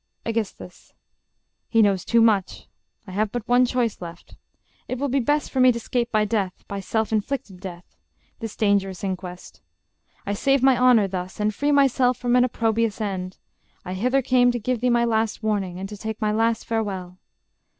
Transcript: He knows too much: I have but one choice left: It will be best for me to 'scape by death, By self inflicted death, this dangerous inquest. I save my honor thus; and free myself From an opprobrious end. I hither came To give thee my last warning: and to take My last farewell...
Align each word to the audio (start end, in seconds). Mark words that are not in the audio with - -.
He 1.69 1.83
knows 1.83 2.03
too 2.03 2.21
much: 2.21 2.67
I 3.05 3.11
have 3.11 3.31
but 3.31 3.47
one 3.47 3.67
choice 3.67 4.01
left: 4.01 4.35
It 4.87 4.97
will 4.97 5.09
be 5.09 5.19
best 5.19 5.51
for 5.51 5.59
me 5.59 5.71
to 5.71 5.79
'scape 5.79 6.11
by 6.11 6.25
death, 6.25 6.65
By 6.67 6.79
self 6.79 7.11
inflicted 7.13 7.59
death, 7.59 7.85
this 8.39 8.55
dangerous 8.55 9.03
inquest. 9.03 9.61
I 10.25 10.33
save 10.33 10.63
my 10.63 10.75
honor 10.75 11.07
thus; 11.07 11.39
and 11.39 11.53
free 11.53 11.71
myself 11.71 12.17
From 12.17 12.35
an 12.35 12.43
opprobrious 12.43 12.99
end. 12.99 13.37
I 13.85 13.93
hither 13.93 14.23
came 14.23 14.49
To 14.49 14.57
give 14.59 14.81
thee 14.81 14.89
my 14.89 15.05
last 15.05 15.43
warning: 15.43 15.77
and 15.77 15.87
to 15.89 15.97
take 15.97 16.19
My 16.19 16.31
last 16.31 16.65
farewell... 16.65 17.19